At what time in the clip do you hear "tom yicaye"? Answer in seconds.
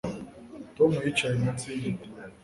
0.75-1.35